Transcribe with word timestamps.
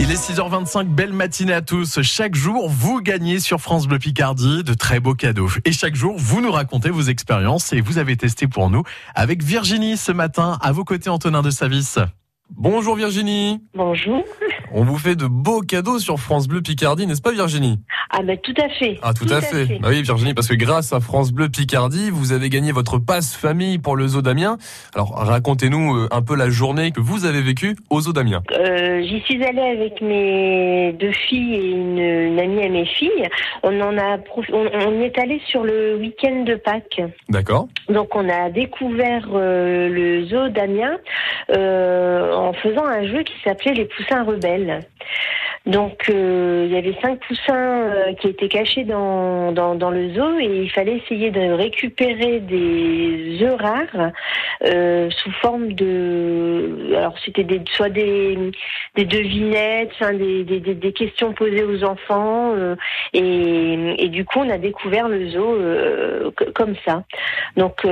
Il 0.00 0.12
est 0.12 0.14
6h25, 0.14 0.84
belle 0.86 1.12
matinée 1.12 1.52
à 1.52 1.60
tous. 1.60 2.00
Chaque 2.02 2.36
jour, 2.36 2.68
vous 2.68 3.00
gagnez 3.00 3.40
sur 3.40 3.60
France 3.60 3.88
Bleu 3.88 3.98
Picardie 3.98 4.62
de 4.62 4.72
très 4.72 5.00
beaux 5.00 5.14
cadeaux. 5.14 5.48
Et 5.64 5.72
chaque 5.72 5.96
jour, 5.96 6.14
vous 6.16 6.40
nous 6.40 6.52
racontez 6.52 6.90
vos 6.90 7.02
expériences 7.02 7.72
et 7.72 7.80
vous 7.80 7.98
avez 7.98 8.16
testé 8.16 8.46
pour 8.46 8.70
nous 8.70 8.84
avec 9.16 9.42
Virginie 9.42 9.96
ce 9.96 10.12
matin. 10.12 10.56
À 10.62 10.70
vos 10.70 10.84
côtés, 10.84 11.10
Antonin 11.10 11.42
de 11.42 11.50
Savis. 11.50 11.96
Bonjour 12.50 12.96
Virginie. 12.96 13.60
Bonjour. 13.74 14.24
On 14.72 14.82
vous 14.82 14.98
fait 14.98 15.16
de 15.16 15.26
beaux 15.26 15.60
cadeaux 15.60 15.98
sur 15.98 16.18
France 16.18 16.48
Bleu 16.48 16.62
Picardie, 16.62 17.06
n'est-ce 17.06 17.20
pas 17.20 17.32
Virginie? 17.32 17.78
Ah 18.10 18.22
ben 18.22 18.38
tout 18.42 18.54
à 18.56 18.68
fait. 18.70 18.98
Ah 19.02 19.12
tout, 19.12 19.26
à, 19.30 19.40
fait. 19.42 19.78
Bah 19.80 19.88
oui 19.90 20.02
Virginie, 20.02 20.32
parce 20.32 20.48
que 20.48 20.54
grâce 20.54 20.92
à 20.92 21.00
France 21.00 21.30
Bleu 21.30 21.48
Picardie, 21.48 22.10
vous 22.10 22.32
avez 22.32 22.48
gagné 22.48 22.72
votre 22.72 22.98
passe 22.98 23.34
famille 23.34 23.78
pour 23.78 23.96
le 23.96 24.08
Zoo 24.08 24.22
d'Amiens. 24.22 24.56
Alors 24.94 25.14
racontez-nous 25.14 25.96
euh, 25.96 26.08
un 26.10 26.22
peu 26.22 26.34
la 26.34 26.48
journée 26.48 26.90
que 26.90 27.00
vous 27.00 27.26
avez 27.26 27.42
vécue 27.42 27.76
au 27.90 28.00
Zoo 28.00 28.12
d'Amiens. 28.12 28.42
Euh, 28.52 28.87
J'y 29.08 29.20
suis 29.22 29.42
allée 29.42 29.62
avec 29.62 30.02
mes 30.02 30.92
deux 30.92 31.12
filles 31.12 31.54
et 31.54 31.70
une, 31.70 31.98
une, 31.98 32.38
amie 32.38 32.62
à 32.62 32.68
mes 32.68 32.84
filles. 32.84 33.26
On 33.62 33.80
en 33.80 33.96
a, 33.96 34.18
on, 34.52 34.66
on 34.66 35.00
est 35.00 35.18
allé 35.18 35.40
sur 35.46 35.64
le 35.64 35.96
week-end 35.96 36.44
de 36.44 36.56
Pâques. 36.56 37.00
D'accord. 37.30 37.68
Donc 37.88 38.14
on 38.14 38.28
a 38.28 38.50
découvert 38.50 39.26
euh, 39.32 39.88
le 39.88 40.26
Zoo 40.26 40.50
d'Amiens 40.50 40.98
euh, 41.56 42.34
en 42.34 42.52
faisant 42.52 42.84
un 42.84 43.06
jeu 43.06 43.22
qui 43.22 43.32
s'appelait 43.42 43.72
les 43.72 43.86
Poussins 43.86 44.24
rebelles. 44.24 44.80
Donc 45.66 46.08
euh, 46.08 46.64
il 46.66 46.72
y 46.72 46.78
avait 46.78 46.96
cinq 47.02 47.18
poussins 47.20 47.54
euh, 47.54 48.12
qui 48.14 48.28
étaient 48.28 48.48
cachés 48.48 48.84
dans, 48.84 49.52
dans, 49.52 49.90
le 49.90 50.14
zoo 50.14 50.38
et 50.38 50.62
il 50.62 50.70
fallait 50.70 50.96
essayer 50.96 51.30
de 51.30 51.52
récupérer 51.52 52.40
des 52.40 53.38
œufs 53.42 53.60
rares 53.60 54.12
euh, 54.64 55.10
sous 55.10 55.32
forme 55.32 55.72
de 55.72 56.94
alors 56.96 57.14
c'était 57.24 57.44
des, 57.44 57.60
soit 57.70 57.88
des, 57.88 58.38
des 58.94 59.04
devinettes, 59.04 59.92
des, 60.00 60.44
des, 60.44 60.60
des, 60.60 60.92
questions 60.92 61.32
posées 61.32 61.64
aux 61.64 61.84
enfants 61.84 62.54
et, 63.12 63.94
et, 63.98 64.08
du 64.08 64.24
coup 64.24 64.40
on 64.40 64.50
a 64.50 64.58
découvert 64.58 65.08
le 65.08 65.28
zoo 65.28 65.58
comme 66.54 66.74
ça. 66.84 67.04
Donc 67.56 67.86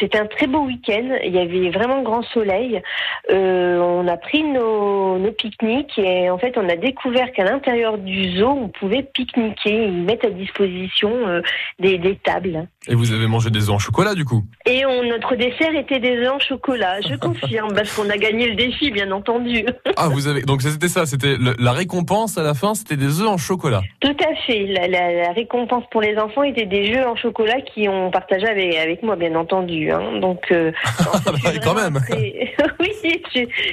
c'était 0.00 0.18
un 0.18 0.26
très 0.26 0.46
beau 0.46 0.60
week-end, 0.60 1.16
il 1.24 1.34
y 1.34 1.38
avait 1.38 1.70
vraiment 1.70 2.02
grand 2.02 2.22
soleil. 2.22 2.82
on 3.30 4.06
a 4.06 4.16
pris 4.16 4.42
nos, 4.42 5.18
nos 5.18 5.32
pique-niques 5.32 5.98
et 5.98 6.30
en 6.30 6.38
fait 6.38 6.56
on 6.58 6.68
a 6.68 6.76
découvert 6.76 7.11
qu'à 7.32 7.44
l'intérieur 7.44 7.98
du 7.98 8.36
zoo, 8.38 8.48
on 8.48 8.68
pouvait 8.68 9.02
pique-niquer. 9.02 9.86
Ils 9.86 10.02
mettent 10.04 10.24
à 10.24 10.30
disposition 10.30 11.10
euh, 11.28 11.40
des, 11.78 11.98
des, 11.98 12.16
tables. 12.16 12.66
Et 12.88 12.96
vous 12.96 13.12
avez 13.12 13.28
mangé 13.28 13.50
des 13.50 13.68
œufs 13.68 13.74
en 13.74 13.78
chocolat, 13.78 14.14
du 14.14 14.24
coup 14.24 14.44
Et 14.66 14.84
on, 14.84 15.04
notre 15.04 15.36
dessert 15.36 15.74
était 15.74 16.00
des 16.00 16.16
œufs 16.18 16.32
en 16.32 16.40
chocolat, 16.40 17.00
je 17.00 17.14
confirme, 17.20 17.72
parce 17.74 17.94
qu'on 17.94 18.10
a 18.10 18.16
gagné 18.16 18.48
le 18.48 18.56
défi, 18.56 18.90
bien 18.90 19.10
entendu. 19.12 19.64
ah, 19.96 20.08
vous 20.08 20.26
avez. 20.26 20.42
Donc 20.42 20.62
c'était 20.62 20.88
ça, 20.88 21.06
c'était 21.06 21.36
la 21.58 21.72
récompense 21.72 22.38
à 22.38 22.42
la 22.42 22.54
fin, 22.54 22.74
c'était 22.74 22.96
des 22.96 23.20
œufs 23.20 23.28
en 23.28 23.36
chocolat. 23.36 23.82
Tout 24.00 24.16
à 24.20 24.34
fait. 24.46 24.66
La, 24.66 24.88
la, 24.88 25.12
la, 25.12 25.32
récompense 25.32 25.84
pour 25.92 26.00
les 26.00 26.16
enfants 26.18 26.42
était 26.42 26.66
des 26.66 26.92
jeux 26.92 27.06
en 27.06 27.14
chocolat 27.14 27.60
qui 27.60 27.88
ont 27.88 28.10
partagé 28.10 28.46
avec, 28.46 28.74
avec 28.76 29.02
moi, 29.02 29.14
bien 29.14 29.34
entendu. 29.36 29.90
Hein. 29.92 30.18
Donc, 30.20 30.40
euh, 30.50 30.72
non, 31.00 31.32
bah, 31.44 31.50
quand 31.62 31.74
même. 31.74 32.00
Très... 32.00 32.54
oui, 32.80 32.90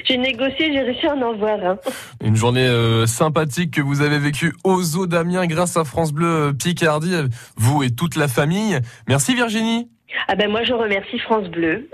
j'ai 0.04 0.18
négocié, 0.18 0.72
j'ai 0.72 0.80
réussi 0.80 1.06
à 1.06 1.14
en 1.14 1.32
avoir. 1.32 1.58
Hein. 1.64 1.78
Une 2.22 2.36
journée 2.36 2.66
euh, 2.66 3.06
sympathique 3.06 3.72
que 3.72 3.80
vous 3.80 4.02
avez 4.02 4.18
vécue 4.18 4.54
au 4.62 4.80
Zoo 4.82 5.06
d'Amiens 5.06 5.46
grâce 5.46 5.76
à 5.76 5.84
France 5.84 6.12
Bleu 6.12 6.52
Picardie, 6.56 7.14
vous 7.56 7.82
et 7.82 7.90
toute 7.90 8.14
la 8.14 8.28
famille. 8.28 8.78
Merci 9.08 9.34
Virginie. 9.34 9.88
Ah 10.28 10.34
ben 10.34 10.50
moi 10.50 10.64
je 10.64 10.72
remercie 10.72 11.18
France 11.20 11.48
Bleu. 11.48 11.88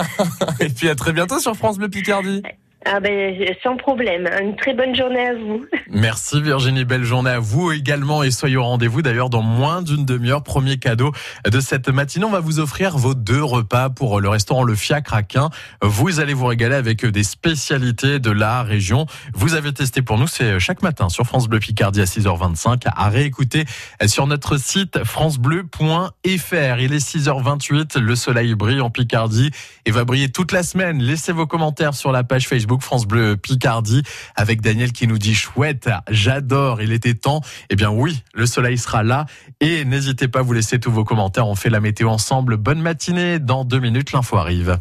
et 0.60 0.68
puis 0.68 0.88
à 0.88 0.94
très 0.94 1.12
bientôt 1.12 1.38
sur 1.38 1.56
France 1.56 1.78
Bleu 1.78 1.88
Picardie. 1.88 2.42
Ah 2.86 3.00
ben, 3.00 3.34
sans 3.62 3.76
problème. 3.76 4.28
Une 4.42 4.56
très 4.56 4.74
bonne 4.74 4.94
journée 4.94 5.26
à 5.26 5.34
vous. 5.34 5.64
Merci 5.90 6.42
Virginie, 6.42 6.84
belle 6.84 7.04
journée 7.04 7.30
à 7.30 7.38
vous 7.38 7.72
également 7.72 8.22
et 8.22 8.30
soyez 8.30 8.56
au 8.56 8.64
rendez-vous 8.64 9.00
d'ailleurs 9.00 9.30
dans 9.30 9.42
moins 9.42 9.80
d'une 9.80 10.04
demi-heure. 10.04 10.42
Premier 10.42 10.76
cadeau 10.76 11.12
de 11.50 11.60
cette 11.60 11.88
matinée, 11.88 12.26
on 12.26 12.30
va 12.30 12.40
vous 12.40 12.60
offrir 12.60 12.98
vos 12.98 13.14
deux 13.14 13.42
repas 13.42 13.88
pour 13.88 14.20
le 14.20 14.28
restaurant 14.28 14.64
Le 14.64 14.74
Fiacre 14.74 15.14
à. 15.14 15.50
Vous 15.82 16.20
allez 16.20 16.34
vous 16.34 16.46
régaler 16.46 16.74
avec 16.74 17.06
des 17.06 17.22
spécialités 17.22 18.18
de 18.18 18.30
la 18.30 18.62
région. 18.62 19.06
Vous 19.32 19.54
avez 19.54 19.72
testé 19.72 20.02
pour 20.02 20.18
nous, 20.18 20.26
c'est 20.26 20.58
chaque 20.58 20.82
matin 20.82 21.08
sur 21.08 21.24
France 21.24 21.48
Bleu 21.48 21.60
Picardie 21.60 22.02
à 22.02 22.04
6h25 22.04 22.82
à 22.86 23.08
réécouter 23.08 23.64
sur 24.06 24.26
notre 24.26 24.58
site 24.58 25.04
francebleu.fr. 25.04 26.80
Il 26.80 26.92
est 26.92 27.16
6h28, 27.16 27.98
le 27.98 28.14
soleil 28.14 28.54
brille 28.54 28.80
en 28.80 28.90
Picardie 28.90 29.50
et 29.86 29.90
va 29.90 30.04
briller 30.04 30.30
toute 30.30 30.52
la 30.52 30.62
semaine. 30.62 31.00
Laissez 31.02 31.32
vos 31.32 31.46
commentaires 31.46 31.94
sur 31.94 32.12
la 32.12 32.24
page 32.24 32.46
France 32.82 33.06
Bleu 33.06 33.36
Picardie 33.36 34.02
avec 34.34 34.60
Daniel 34.60 34.92
qui 34.92 35.06
nous 35.06 35.18
dit 35.18 35.34
chouette, 35.34 35.88
j'adore, 36.10 36.82
il 36.82 36.92
était 36.92 37.14
temps. 37.14 37.40
Eh 37.70 37.76
bien 37.76 37.90
oui, 37.90 38.22
le 38.34 38.46
soleil 38.46 38.78
sera 38.78 39.02
là 39.02 39.26
et 39.60 39.84
n'hésitez 39.84 40.28
pas 40.28 40.40
à 40.40 40.42
vous 40.42 40.52
laisser 40.52 40.78
tous 40.78 40.90
vos 40.90 41.04
commentaires. 41.04 41.46
On 41.46 41.54
fait 41.54 41.70
la 41.70 41.80
météo 41.80 42.08
ensemble. 42.08 42.56
Bonne 42.56 42.80
matinée. 42.80 43.38
Dans 43.38 43.64
deux 43.64 43.80
minutes, 43.80 44.12
l'info 44.12 44.36
arrive. 44.36 44.78